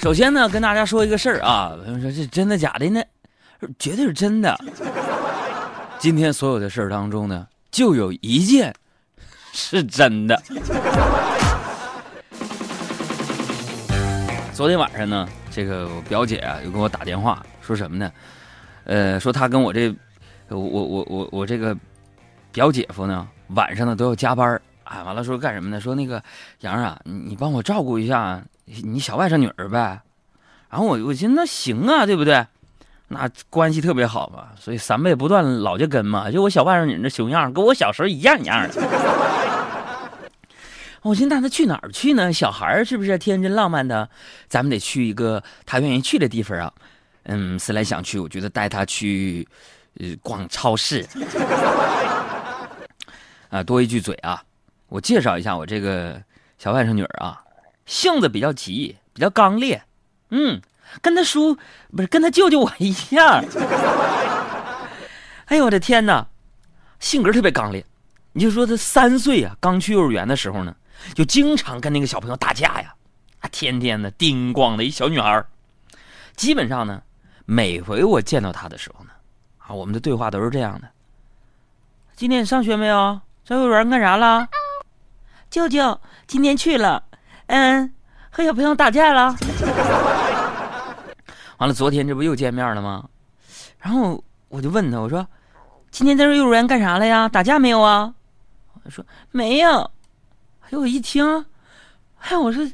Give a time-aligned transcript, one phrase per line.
[0.00, 3.02] 首先呢，跟大家说一个事儿啊，朋友说这真的假的呢？
[3.78, 4.58] 绝对是真的。
[5.98, 8.74] 今天所有的事儿当中呢，就有一件
[9.52, 10.42] 是真的。
[14.54, 18.10] 昨天晚上呢，这个我表姐啊又给我打电话，说什么呢？
[18.84, 19.94] 呃，说她跟我这，
[20.48, 21.76] 我我我我我这个
[22.52, 24.62] 表姐夫呢，晚上呢都要加班儿。
[24.84, 25.78] 哎，完了说干什么呢？
[25.78, 26.22] 说那个
[26.60, 28.42] 杨啊，你你帮我照顾一下
[28.84, 30.00] 你小外甥女儿呗。
[30.68, 32.46] 然后我我寻思那行啊，对不对？
[33.08, 36.30] 那关系特别好嘛，所以三辈不断老就跟嘛。
[36.30, 38.82] 就我小外甥女那熊样，跟我小时候一样一样的。
[41.02, 42.32] 我寻思那她去哪儿去呢？
[42.32, 44.08] 小孩儿是不是天真浪漫的？
[44.48, 46.72] 咱们得去一个她愿意去的地方啊。
[47.24, 49.48] 嗯，思来想去，我觉得带她去，
[49.98, 51.04] 呃，逛超市。
[53.50, 54.40] 啊，多一句嘴啊。
[54.88, 56.22] 我介绍一下我这个
[56.58, 57.40] 小外甥女儿啊，
[57.90, 59.82] 性子比较急，比较刚烈，
[60.28, 60.62] 嗯，
[61.02, 61.58] 跟他叔
[61.90, 63.44] 不是跟他舅舅我一样。
[65.46, 66.24] 哎呦我的天哪，
[67.00, 67.84] 性格特别刚烈。
[68.32, 70.72] 你就说他三岁啊，刚去幼儿园的时候呢，
[71.14, 72.94] 就经常跟那个小朋友打架呀，
[73.40, 75.44] 啊，天天的叮咣的一小女孩
[76.36, 77.02] 基本上呢，
[77.44, 79.10] 每回我见到他的时候呢，
[79.58, 80.88] 啊，我们的对话都是这样的：
[82.14, 83.20] 今天你上学没有？
[83.44, 84.48] 上幼儿园干啥了？
[85.50, 87.02] 舅舅今天去了，
[87.50, 87.92] 嗯，
[88.30, 89.34] 和小朋友打架了。
[91.58, 93.04] 完了，昨天这不又见面了吗？
[93.80, 95.26] 然后我就问他，我说
[95.90, 97.28] ：“今天在这幼儿园干啥了呀？
[97.28, 98.14] 打架没有啊？”
[98.84, 99.80] 他说：“没有。”
[100.62, 101.44] 哎呦，我一听，
[102.20, 102.64] 哎，我说：“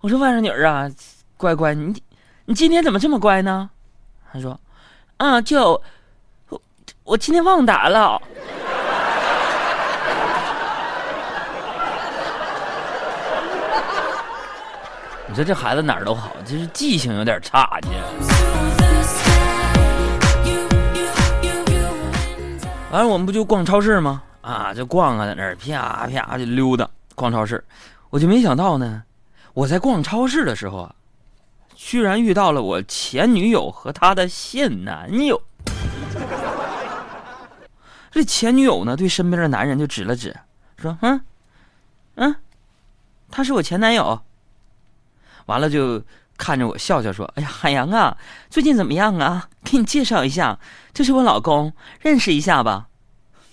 [0.00, 0.86] 我说外甥女儿啊，
[1.38, 2.02] 乖乖，你
[2.44, 3.70] 你今天怎么这么乖呢？”
[4.30, 4.60] 他说
[5.16, 5.82] ：“啊，就，
[6.50, 6.60] 我
[7.04, 8.20] 我今天忘打了。”
[15.36, 17.90] 说这孩子哪儿都好，就是记性有点差呢。
[22.90, 24.22] 完了，我们不就逛超市吗？
[24.40, 27.62] 啊，就逛啊，在那儿啪啪就溜达逛超市。
[28.08, 29.02] 我就没想到呢，
[29.52, 30.94] 我在逛超市的时候啊，
[31.74, 35.38] 居然遇到了我前女友和她的现男友。
[38.10, 40.34] 这前女友呢，对身边的男人就指了指，
[40.78, 41.20] 说：“嗯，
[42.14, 42.34] 嗯，
[43.30, 44.18] 他是我前男友。”
[45.46, 46.02] 完了就
[46.36, 48.16] 看着我笑笑说：“哎呀，海洋啊，
[48.50, 49.48] 最近怎么样啊？
[49.64, 50.58] 给你介绍一下，
[50.92, 52.86] 这是我老公，认识一下吧。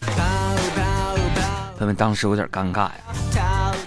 [1.80, 2.94] ”他们当时有点尴尬呀。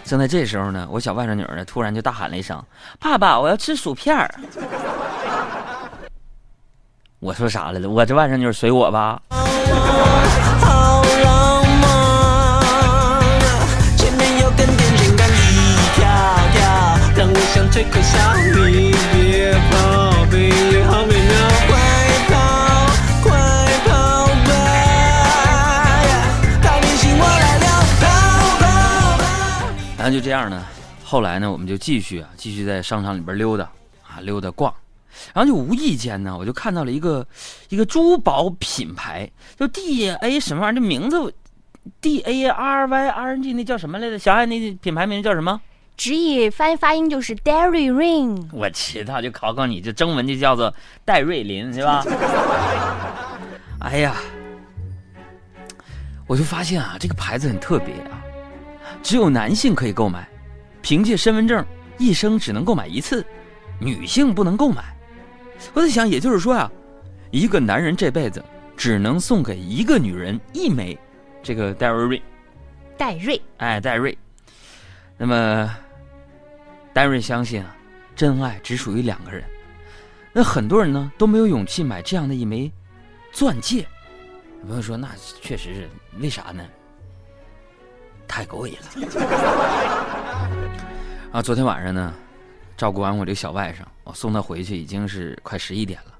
[0.04, 2.62] 正在这时候呢，我小外甥女儿呢突然就大喊了一声
[3.00, 4.32] ：“爸爸，我要吃薯片儿！”
[7.18, 7.88] 我说啥来了？
[7.88, 9.20] 我这外甥女随我吧。
[29.98, 30.64] 然后就这样呢，
[31.04, 33.64] 后来呢，我们就继续啊，继续在商场里边溜达
[34.06, 34.72] 啊，溜达逛，
[35.34, 37.26] 然后就无意间呢，我就看到了一个
[37.70, 39.28] 一个珠宝品牌，
[39.58, 41.34] 就 D A 什么玩意儿，这名字
[42.00, 44.16] D A R Y R N G 那叫什么来着？
[44.16, 45.60] 小爱那品牌名叫什么？
[45.96, 48.46] 直译发音发音就是 Dairy Ring。
[48.52, 50.72] 我知道，就考考你，这中文就叫做
[51.04, 52.04] 戴瑞林，是吧？
[53.80, 54.14] 哎呀，
[56.26, 58.22] 我就发现啊，这个牌子很特别啊，
[59.02, 60.28] 只有男性可以购买，
[60.82, 61.64] 凭借身份证
[61.96, 63.24] 一生只能购买一次，
[63.80, 64.84] 女性不能购买。
[65.72, 66.70] 我在想，也就是说啊，
[67.30, 68.44] 一个男人这辈子
[68.76, 70.98] 只能送给一个女人一枚
[71.42, 72.22] 这个戴瑞瑞。
[72.98, 74.16] 戴瑞，哎，戴瑞。
[75.16, 75.74] 那么。
[76.96, 77.76] 戴瑞相信啊，
[78.14, 79.44] 真爱只属于两个人。
[80.32, 82.72] 那很多人呢都没有勇气买这样的一枚
[83.32, 83.86] 钻戒。
[84.66, 85.10] 朋友说：“那
[85.42, 85.90] 确实是
[86.20, 86.64] 为啥呢？
[88.26, 88.86] 太贵了。
[91.32, 92.14] ”啊，昨天晚上呢，
[92.78, 96.14] 照顾完我这个小外甥，我送他回去已经是快十一点了。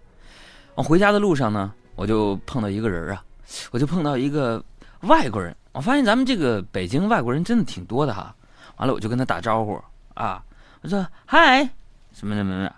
[0.75, 3.25] 我回家的路上呢，我就碰到一个人啊，
[3.71, 4.63] 我就碰到一个
[5.01, 5.57] 外国人。
[5.73, 8.37] 我发现咱们这个北京外国人真的挺多的哈。
[8.77, 10.45] 完了，我就跟他打招呼啊。
[10.83, 11.71] 我说嗨，
[12.13, 12.73] 什么什么什么，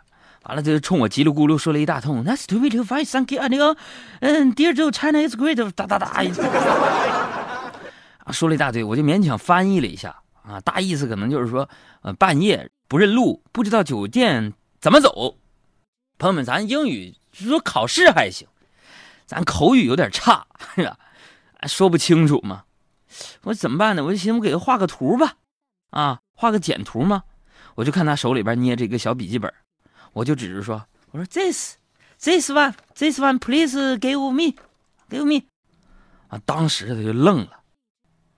[0.44, 2.24] 完了就冲我叽里咕噜说了一大通。
[2.24, 3.76] Nice to meet you, fine, thank you 啊，那个，
[4.20, 6.06] 嗯，Dear jo China is great，哒哒哒，
[8.24, 11.68] 啊，说了一大堆，我就勉强翻译了一下啊，大意思可能就是说，
[12.02, 15.36] 呃，半夜不认路，不知道酒店怎么走。
[16.18, 18.48] 朋友们，咱英语说考试还行，
[19.26, 20.96] 咱口语有点差，是吧？
[21.66, 22.64] 说不清楚嘛。
[23.42, 24.04] 我怎么办呢？
[24.04, 25.34] 我就寻思我给他画个图吧，
[25.90, 27.24] 啊，画个简图嘛。
[27.78, 29.48] 我就看他手里边捏着一个小笔记本，
[30.12, 30.82] 我就指着说，
[31.12, 31.76] 我说 this
[32.20, 34.52] this one this one please give me
[35.08, 35.44] give me，
[36.26, 37.50] 啊，当时他就愣了，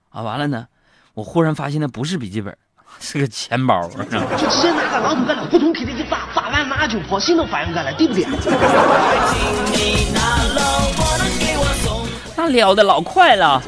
[0.09, 0.67] 啊，完了呢，
[1.15, 2.55] 我忽然发现那不是笔记本，
[2.99, 8.23] 是个钱包，就直接拿个榔头搁那扑通给他一砸，砸完拿就跑，心都反应过来，对不对？
[12.37, 13.59] 那撩的老快了。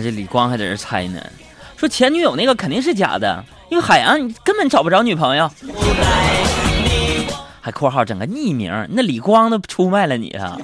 [0.00, 1.20] 这李光还在这猜呢，
[1.76, 5.50] 说前女友那个肯定是假的，因为海洋根本找不着女朋友。
[7.60, 10.56] 还括号整个匿名，那李光都出卖了你啊！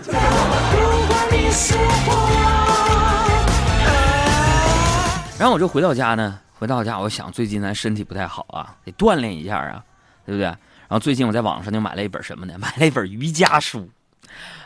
[5.38, 9.84] 然后我就回到家呢，回到家我想最近咱身体不太好啊，得锻炼一下啊，
[10.24, 10.46] 对不对？
[10.46, 12.54] 然后最近我在网上就买了一本什么呢？
[12.60, 13.90] 买了一本瑜伽书，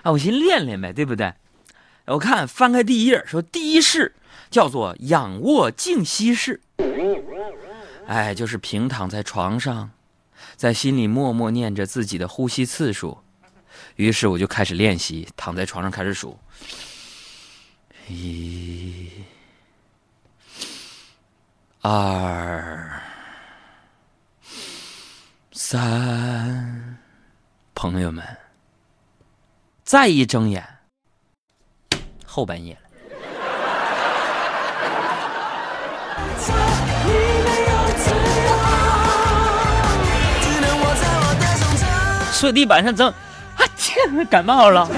[0.03, 1.33] 啊，我先练练呗，对不对？
[2.07, 4.15] 我看翻开第一页，说第一式
[4.51, 6.61] 叫做仰卧静息式，
[8.07, 9.91] 哎，就是平躺在床上。
[10.57, 13.19] 在心里默默念着自己的呼吸次数，
[13.97, 16.39] 于是我就开始练习，躺在床上开始数：
[18.09, 19.11] 一、
[21.81, 23.01] 二、
[25.53, 26.99] 三。
[27.75, 28.25] 朋友们，
[29.85, 30.67] 再一睁眼，
[32.27, 32.88] 后半夜了。
[42.39, 44.89] 睡地板上整，啊天，感冒了。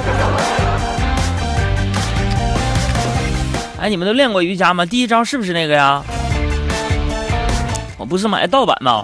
[3.81, 4.85] 哎，你们都练过瑜伽吗？
[4.85, 6.03] 第一招是不是那个呀？
[7.97, 9.03] 我不是买的盗版吗？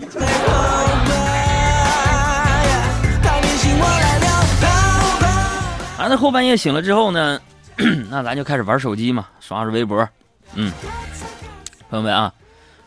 [5.97, 7.41] 啊，那后半夜醒了之后呢，
[8.11, 10.07] 那咱就开始玩手机嘛，刷刷微博。
[10.53, 10.71] 嗯，
[11.89, 12.31] 朋友们啊，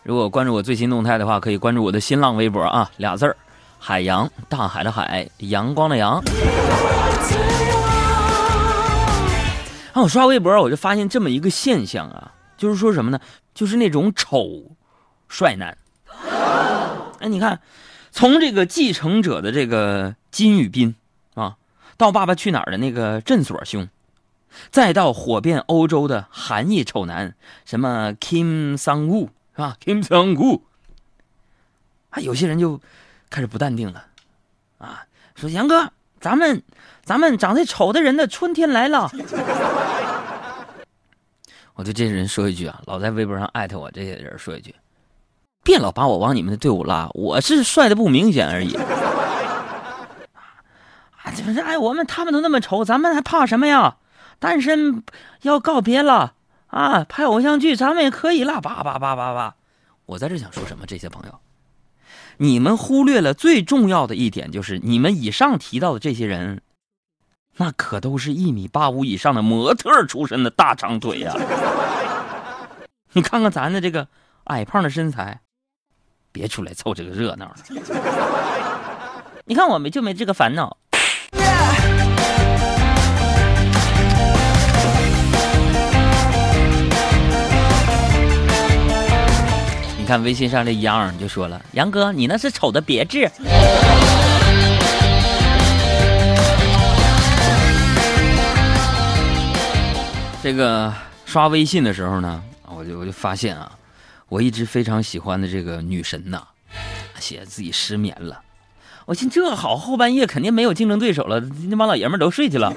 [0.04, 3.36] 如果关注我最新动态的话，可以关注我的新浪微博啊，俩字儿。
[3.82, 6.22] 海洋，大海的海，阳光的阳。
[9.94, 13.20] 啊，我刷微博，我就发现这么一个现象啊，就是说什么呢？
[13.56, 14.76] 就是那种丑
[15.30, 15.76] 帅男。
[17.20, 17.62] 哎，你看，
[18.12, 20.94] 从这个继承者的这个金宇彬
[21.34, 21.56] 啊，
[21.98, 23.88] 到《爸爸去哪儿》的那个镇所兄，
[24.70, 27.34] 再到火遍欧洲的韩裔丑男，
[27.66, 30.62] 什么 Kim Sang Woo 是吧？Kim Sang Woo，
[32.10, 32.80] 啊，有些人就。
[33.30, 34.04] 开始不淡定了，
[34.80, 35.04] 啊，
[35.36, 36.62] 说杨哥，咱们，
[37.04, 39.12] 咱们长得丑的人的春天来了。
[41.76, 44.76] 我对这些人说一句啊，老在微博上艾特我这些人说一句，
[45.64, 48.76] 别老把我往你们的队伍拉，我是帅的不明显而已。
[51.24, 53.98] 啊，这不是哎，我们他们都那么丑，咱们还怕什么呀？
[54.40, 55.04] 单身
[55.44, 56.34] 要告别了
[56.68, 59.56] 啊，拍偶像剧咱们也可以了，叭叭叭叭叭。
[60.06, 60.86] 我在这想说什么？
[60.86, 61.40] 这些朋友。
[62.42, 66.62] 你们忽略了最重要的一点，就是你们以上提到的这些人，
[67.58, 71.34] 那可都是一米八五以上的模特出身的大长腿呀！
[73.12, 74.08] 你看看咱的这个
[74.46, 75.42] 矮胖的身材，
[76.32, 77.56] 别出来凑这个热闹了。
[79.44, 80.78] 你看我们就没这个烦恼。
[90.10, 93.30] 看微信上这杨就说了：“杨哥，你那是丑的别致。”
[100.42, 100.92] 这个
[101.26, 102.42] 刷微信的时候呢，
[102.76, 103.72] 我就我就发现啊，
[104.30, 106.42] 我一直非常喜欢的这个女神呐，
[107.20, 108.42] 写自己失眠了。
[109.06, 111.40] 我寻这好，后半夜肯定没有竞争对手了，
[111.70, 112.74] 那帮老爷们都睡去了。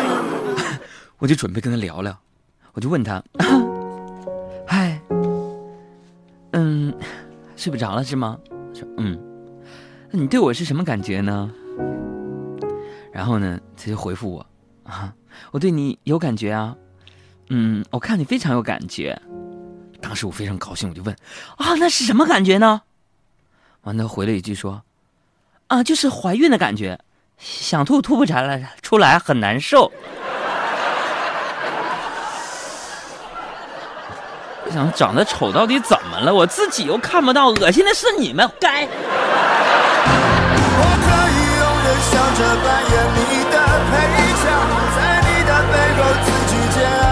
[1.16, 2.14] 我就准备跟他聊聊，
[2.74, 3.22] 我就问他。
[7.60, 8.38] 睡不着了是吗？
[8.72, 9.20] 说嗯，
[10.10, 11.52] 那你对我是什么感觉呢？
[13.12, 14.46] 然后呢，他就回复我
[14.82, 15.12] 啊，
[15.50, 16.74] 我对你有感觉啊，
[17.50, 19.20] 嗯，我看你非常有感觉。
[20.00, 21.14] 当时我非常高兴，我就问
[21.58, 22.80] 啊，那是什么感觉呢？
[23.82, 24.82] 完，了回了一句说
[25.66, 26.98] 啊，就是怀孕的感觉，
[27.36, 29.92] 想吐吐不出来，出来很难受。
[34.64, 36.32] 我想长得丑到底怎么了？
[36.32, 38.88] 我自己又看不到恶心的是你们该我
[41.04, 43.18] 可以永远笑着扮演你
[43.50, 43.56] 的
[43.90, 43.92] 配
[44.42, 44.44] 角
[44.96, 47.10] 在你的背后自己煎熬。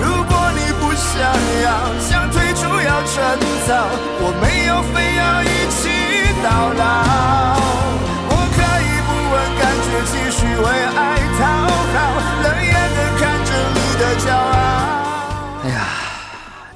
[0.00, 1.14] 如果你不想
[1.62, 1.66] 要
[2.00, 3.14] 想退出要趁
[3.66, 3.68] 早
[4.20, 5.82] 我没有非要一起
[6.42, 6.46] 到
[6.76, 6.82] 老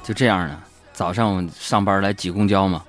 [0.09, 0.57] 就这样呢，
[0.91, 2.81] 早上我上班来挤公交嘛，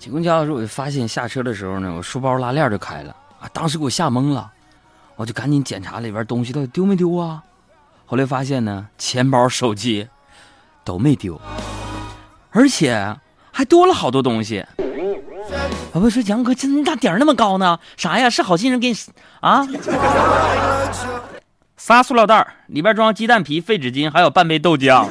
[0.00, 4.50] 挤公交的时候我就发现下车的时候呢，我书包拉链就开了啊，当时给我吓懵了，
[5.14, 7.40] 我就赶紧检查里边东西到底丢没丢啊。
[8.04, 10.08] 后来发现呢，钱包、手机
[10.82, 11.40] 都没丢，
[12.50, 13.16] 而且
[13.52, 14.66] 还多了好多东西。
[15.92, 17.78] 我不说杨哥，这你咋点儿那么高呢？
[17.96, 18.28] 啥呀？
[18.28, 18.96] 是好心人给你
[19.38, 19.64] 啊？
[21.76, 25.06] 仨塑料袋里边装鸡蛋皮、废纸巾，还有半杯豆浆。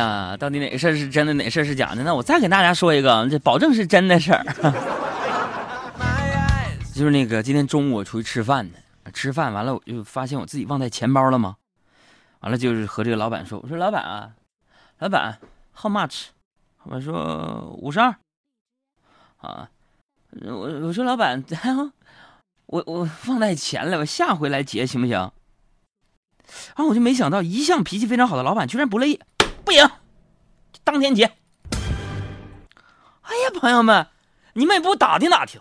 [0.00, 2.02] 呀，到底哪个事儿是真的，哪个事儿是假的？
[2.02, 4.44] 那我再给大家说一个，这保证是真的事儿。
[6.94, 8.78] 就是那个今天中午我出去吃饭呢，
[9.12, 11.56] 吃饭完了我就发现我自己忘带钱包了吗？
[12.40, 14.30] 完了就是和这个老板说，我说老板啊，
[14.98, 15.38] 老板
[15.74, 16.28] ，how much？
[16.84, 18.14] 老板说五十二。
[19.36, 19.68] 啊，
[20.42, 21.42] 我我说老板，
[22.66, 25.16] 我我忘带钱了，我下回来结行不行？
[25.16, 29.20] 然后我就没想到，一向脾气非常好的老板居然不乐意，
[29.70, 29.88] 不行，
[30.82, 31.22] 当天结。
[31.22, 31.30] 哎
[33.44, 34.08] 呀，朋友们，
[34.54, 35.60] 你们也不打听打听，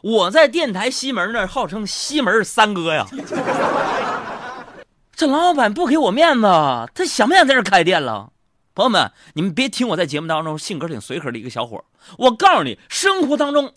[0.00, 3.04] 我在电台西门那儿号称西门三哥呀。
[5.10, 6.46] 这老板不给我面子，
[6.94, 8.30] 他想不想在这开店了？
[8.76, 11.84] 朋友们，你们别听我在节目当中性格挺随和的一个小伙
[12.16, 13.72] 我告诉你，生活当中，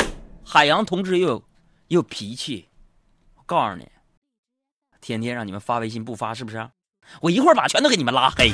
[0.46, 1.38] 海洋同志又有
[1.88, 2.70] 也有脾气。
[3.36, 3.90] 我告诉你，
[5.02, 6.70] 天天让你们发微信不发，是不是？
[7.22, 8.52] 我一会儿把全都给你们拉黑。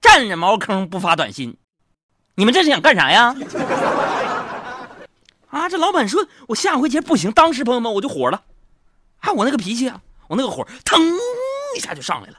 [0.00, 1.56] 占着茅坑不发短信，
[2.34, 3.34] 你们这是想干啥呀？
[5.50, 8.42] 啊，这老板说我下回接不行，当时朋友们我就火了，
[9.20, 11.00] 啊，我那个脾气啊，我那个火腾
[11.76, 12.38] 一下就上来了。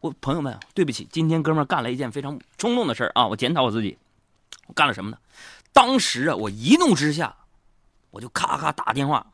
[0.00, 3.98] 我朋友们，对不起，今天哥们干了一件非常冲动的事儿啊，我检讨我自己，
[4.66, 5.18] 我干了什么呢？
[5.72, 7.36] 当时啊，我一怒之下，
[8.10, 9.26] 我就咔咔打电话，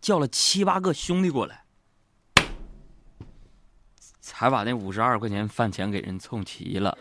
[0.00, 1.64] 叫了七八个兄弟过来，
[4.28, 6.96] 才把那五十二块钱饭钱给人凑齐了。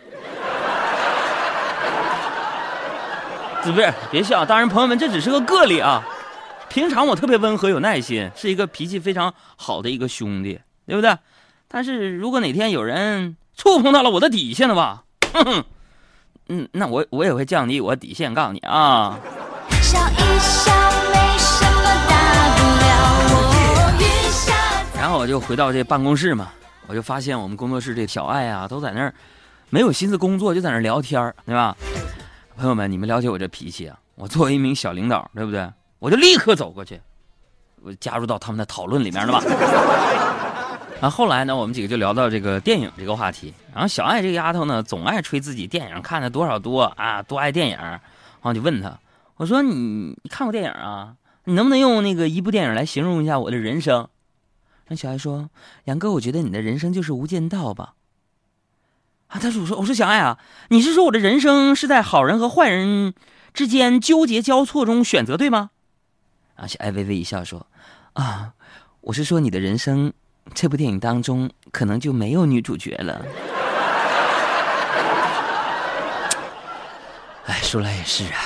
[3.66, 6.02] 这不是别笑，当然朋友们这只是个个例啊。
[6.70, 11.18] 平常我特别温和有耐心，是一个脾气非常好的一个兄弟，对不对？
[11.68, 15.04] 但是如果哪天有人触碰到了我的底线的话，
[15.34, 15.64] 哼哼，
[16.48, 19.20] 嗯，那我我也会降低我底线，告诉你啊。
[19.82, 20.72] 笑一笑，
[21.12, 22.88] 没什么大不了。
[23.34, 23.36] 我
[24.00, 24.54] 雨下
[24.98, 26.48] 然后我就回到这办公室嘛，
[26.88, 29.14] 我就发现我们工作室这小爱啊，都在那儿
[29.70, 31.76] 没有心思工作，就在那儿聊天儿对吧？
[32.56, 34.00] 朋友们，你们了解我这脾气啊？
[34.16, 35.70] 我作为一名小领导，对不对？
[36.00, 37.00] 我就立刻走过去，
[37.84, 39.44] 我加入到他们的讨论里面了吧。
[41.00, 43.54] 然后后来呢，我们几个就聊到这个电影这个话题。
[43.74, 47.78] 然后小爱这个丫头呢，总爱吹自己电影看的多少多啊，多爱电影。
[47.78, 48.02] 然
[48.42, 48.98] 后就问她，
[49.36, 51.14] 我说你你看过电影啊？
[51.44, 54.08] 你能不能用那个一部电影来形容一下我的人生？
[54.88, 55.50] 那小爱说
[55.86, 57.96] ：“杨哥，我觉得你的人生就是《无间道》吧。”
[59.28, 60.40] 啊，他说：“我说我说小爱啊，
[60.70, 63.14] 你是说我的人生是在好人和坏人
[63.54, 65.72] 之间纠结交错中选择，对吗？”
[66.56, 67.68] 啊，小爱微微一笑说
[68.14, 68.54] ：“啊，
[69.02, 70.14] 我是说你的人生
[70.54, 73.26] 这部电影当中可能就没有女主角了。
[77.48, 78.40] ”哎，说来也是啊，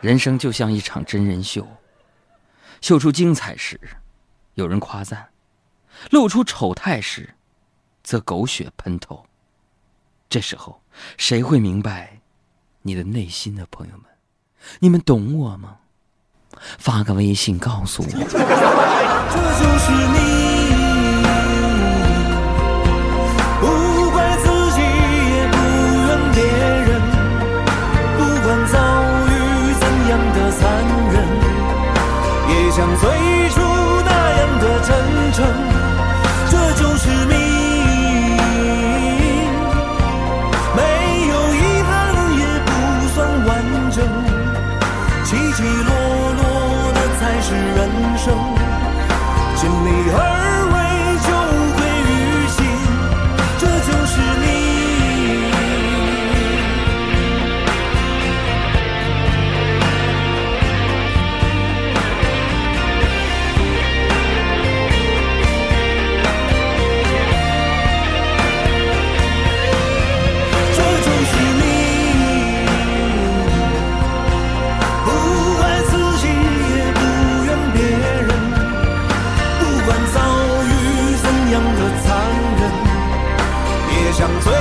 [0.00, 1.64] 人生就像一场真人秀，
[2.80, 3.78] 秀出精彩时，
[4.58, 5.28] 有人夸赞；
[6.10, 7.36] 露出丑态时，
[8.02, 9.24] 则狗血喷头。
[10.28, 10.82] 这时候，
[11.16, 12.18] 谁会明白
[12.82, 14.02] 你的内心的朋友们？
[14.80, 15.76] 你们懂我吗？
[16.76, 18.08] 发个微信告诉我。
[18.08, 20.47] 这就是你，
[84.18, 84.57] 乡村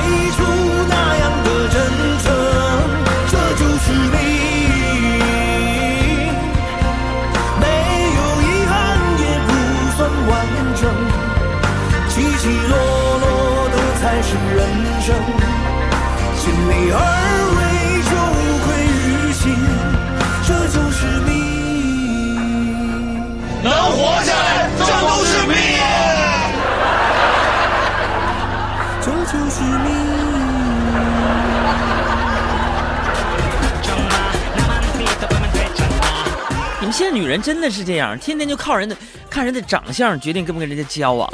[36.97, 38.97] 现在女人真的是这样，天天就靠人的
[39.29, 41.29] 看人的长相决定跟不跟人家交往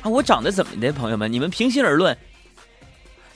[0.00, 0.08] 啊！
[0.08, 1.30] 我长得怎么的，朋友们？
[1.30, 2.16] 你们平心而论。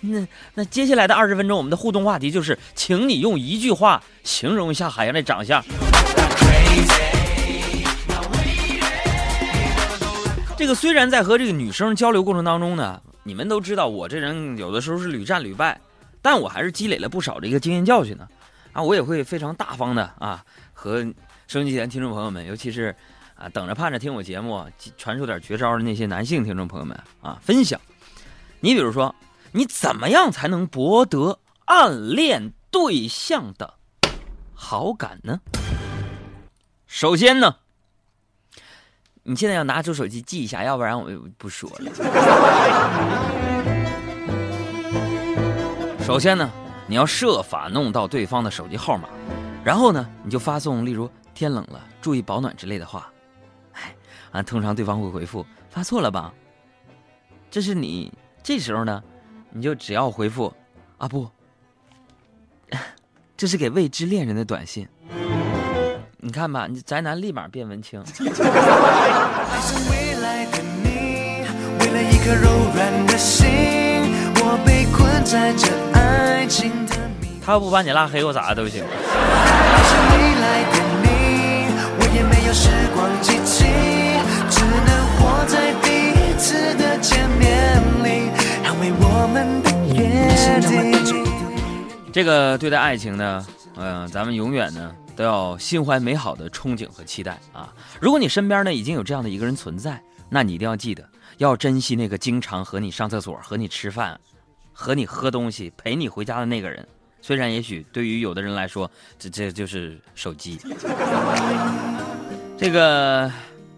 [0.01, 5.63] 那那接下来的二十分钟，我们的互动话题就是，请你用一句话形容一下海洋的长相。
[10.57, 15.79] 这个虽然在和这个女生交流过程当中呢，你们都知道我这人有的时候是屡战屡败，
[16.23, 18.27] 但我还是积累了不少的一个经验教训呢。
[18.73, 20.43] 啊，我也会非常大方的啊，
[20.73, 21.05] 和
[21.53, 22.97] 收音机前听众朋友们，尤其是
[23.35, 24.65] 啊等着盼着听我节目
[24.97, 27.79] 传授点绝招的那些男性听众朋友们啊，分享。
[28.61, 29.15] 你比如说，
[29.51, 33.75] 你怎么样才能博得暗恋对象的
[34.55, 35.39] 好感呢？
[36.87, 37.57] 首先呢，
[39.23, 41.93] 你现在要拿出手机记一下，要不然我就不说了。
[46.03, 46.51] 首先呢，
[46.87, 49.07] 你要设法弄到对方的手机号码，
[49.63, 53.11] 然后呢，你就发送例如“天冷了，注意保暖”之类的话。
[53.73, 53.95] 哎，
[54.31, 56.33] 啊，通常对方会回复“发错了吧”。
[57.51, 58.13] 这是你
[58.43, 59.03] 这时候呢，
[59.51, 60.53] 你就只要回复
[60.99, 61.29] “啊不”，
[63.37, 64.89] 这是给未知恋人的短信。
[66.19, 68.01] 你看吧，你宅男立马变文青。
[68.01, 68.05] 爱
[69.61, 71.45] 上未来的你，
[71.81, 73.49] 为了一颗柔软的心，
[74.37, 77.41] 我被困在这爱情的迷。
[77.45, 78.85] 他要不把你拉黑，我咋都行。
[82.15, 83.65] 也没有时光机器，
[84.51, 88.31] 只能活在第一次的见面里，
[88.63, 90.29] 捍卫我们的约
[90.61, 91.13] 定。
[92.13, 93.47] 这个对待爱情呢，
[93.77, 97.73] 嗯、咱们永远呢都要心怀美好的憧憬和期待啊。
[98.01, 99.99] 如果你身边呢已经有这样的一个人存在，
[100.29, 104.21] 那你一定要记得要珍惜那个经常和你上厕所、和你吃饭、
[104.75, 106.87] 和你喝东西、陪你回家的那个人。
[107.23, 110.59] 虽然也许对于有的人来说，这这就是手机。
[112.59, 113.31] 这个，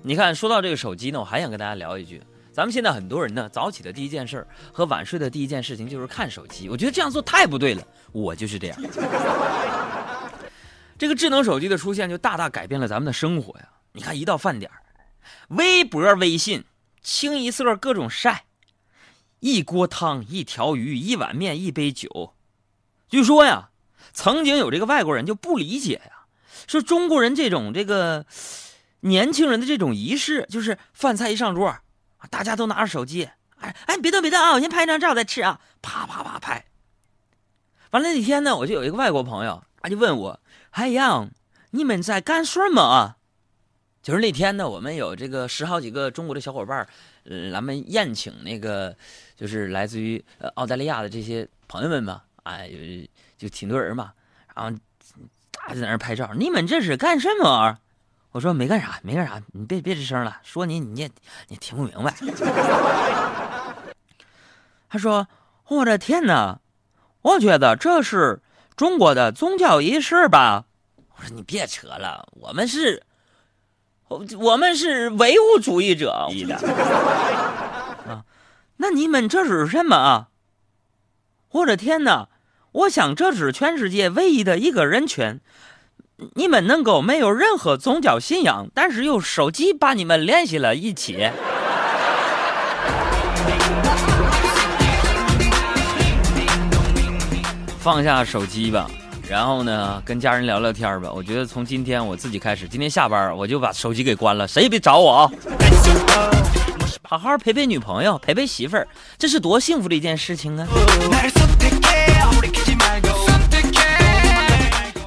[0.03, 2.23] 你看，说到这个手机呢，我还想跟大家聊一句。
[2.53, 6.69] 咱们现在很多人呢，早起的第一件事和晚睡的第一件事情就是看手机。
[6.69, 7.83] 我觉得这样做太不对了，
[8.13, 8.79] 我就是这样。
[10.99, 13.69] 这个智能手机的出现，就大大改变了咱们的生活呀。
[13.93, 14.71] 你看，一到饭点
[15.49, 16.65] 微博、微信
[17.03, 18.45] 清一色各种晒，
[19.41, 22.35] 一锅汤、一条鱼、一碗面、一杯酒。
[23.09, 23.71] 据说呀，
[24.13, 26.27] 曾经有这个外国人就不理解呀，
[26.67, 28.25] 说中国人这种这个
[29.05, 31.77] 年轻人的这种仪式，就是饭菜一上桌，
[32.31, 36.65] 大家都拿着手机，哎哎，别动别动啊，我先拍张照再吃啊，啪啪啪拍。
[37.91, 40.41] 完了那天呢，我就有一个外国朋友，他就问我，
[40.71, 41.31] 海洋，
[41.73, 43.17] 你们在干什么？
[44.03, 46.89] 就是那天呢，我们有这个十好几个中国的小伙伴儿，
[47.25, 48.97] 呃，咱们宴请那个
[49.37, 54.13] 就是来自于澳大利亚的这些朋友们嘛，哎，有就挺多人嘛，
[54.55, 54.77] 然后
[55.53, 56.33] 大家在那儿拍照。
[56.35, 57.79] 你们这是干什么？
[58.35, 61.11] 我说没干啥，没干啥，你别别吱声了，说你你也
[61.47, 62.13] 你听不明白。
[64.89, 65.29] 他说
[65.71, 66.59] ：“我的天哪，
[67.23, 68.43] 我觉得这是
[68.75, 70.65] 中国的宗教仪式吧？”
[71.17, 73.05] 我说：“你别扯了，我们是，
[74.09, 76.57] 我我们是唯物主义者的
[78.09, 78.25] 啊。
[78.79, 80.29] 那你们这是什么啊？
[81.51, 82.29] 我的天哪！
[82.73, 85.41] 我想这是全世界唯一的一个人群。
[86.35, 91.29] 你们能够没有任何宗教信仰，但是用手机把你们联系了一起。
[97.79, 98.89] 放下手机吧，
[99.29, 101.11] 然后呢，跟家人聊聊天吧。
[101.13, 105.31] 我觉得从今天我自己开始，今天下班我就把手机给关了，谁也别找我啊！
[107.03, 108.87] 好好陪陪女朋友，陪陪媳妇儿，
[109.19, 110.67] 这是多幸福的一件事情啊！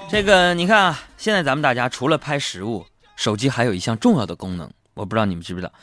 [0.10, 5.74] 这个你看啊，现在咱们大家除了拍食物，手机还有一项重要的功能，我不知道你们知不知道，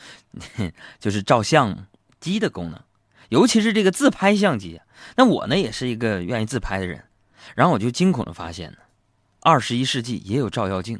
[0.99, 1.85] 就是照相
[2.19, 2.81] 机的功能，
[3.29, 4.81] 尤其是这个自拍相机。
[5.15, 7.03] 那我呢，也是一个愿意自拍的人，
[7.55, 8.77] 然后我就惊恐的发现呢，
[9.41, 10.99] 二十一世纪也有照妖镜。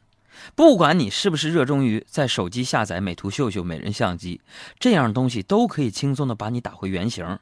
[0.53, 4.39] 不管你是不是热衷于在手机下载美图秀秀、美人相机
[4.77, 7.39] 这样东西，都可以轻松的把你打回原形。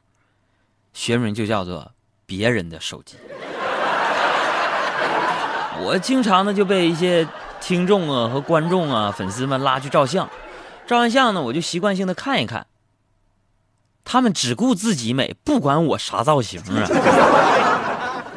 [0.94, 1.92] 学名就叫做
[2.24, 3.16] 别人的手机。
[5.82, 7.26] 我经常呢就被一些
[7.60, 10.28] 听众啊和观众啊、粉丝们拉去照相，
[10.86, 12.66] 照完相呢，我就习惯性的看一看。
[14.04, 16.86] 他们只顾自己美，不管我啥造型啊。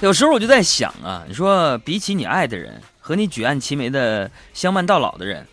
[0.00, 5.46] 有时候我就在想啊，你说比起你爱的人和你举案齐眉的相伴到老的人，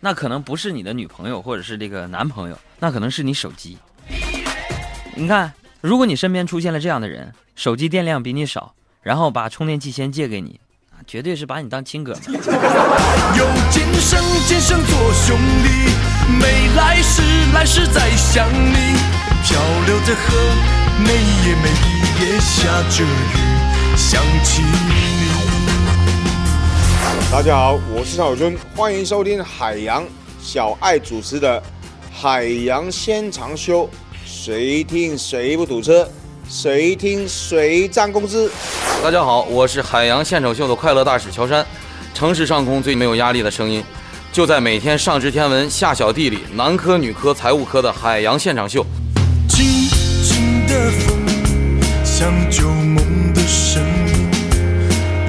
[0.00, 3.78] 那可能不是你的女朋友或者是这个男朋友，那可能是你手机。
[5.14, 5.52] 你看，
[5.84, 10.58] 如果你身边出现了这样的人，手机电量比你少，然后把充电器先借给你，
[11.06, 12.22] 绝对是把你当亲哥们。
[12.24, 15.68] 有今生今生做兄弟，
[16.40, 17.20] 没来世
[17.52, 18.96] 来世再相你。
[19.44, 20.34] 漂流的河，
[21.04, 21.68] 每夜每
[22.24, 25.28] 夜下着雨，想起你。
[27.30, 30.02] 大家好，我是小军，欢迎收听海洋
[30.40, 31.60] 小爱主持的
[32.10, 33.84] 《海洋现场秀》，
[34.46, 36.06] 谁听谁不堵车，
[36.50, 38.52] 谁听谁涨工资。
[39.02, 41.64] 大家好，我是海洋现场秀的快乐大使乔山，
[42.12, 43.82] 城市上空最没有压力的声音，
[44.34, 48.84] 就在每天上知天文下晓地理，男科女科财务科的海洋现场秀。
[49.48, 49.64] 轻
[50.22, 51.16] 轻的风，
[52.04, 54.28] 像旧梦的声音。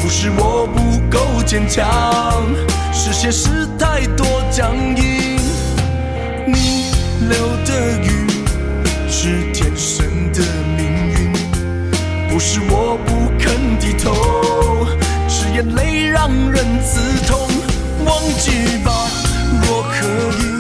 [0.02, 2.44] 不是我不够坚强，
[2.92, 5.38] 是现实太多僵硬。
[6.46, 6.92] 你
[7.30, 8.05] 流的
[12.36, 14.12] 不是我不肯低头
[15.30, 17.48] 是眼泪让人刺痛。
[18.04, 18.92] 忘记吧
[19.62, 20.06] 若可
[20.44, 20.55] 以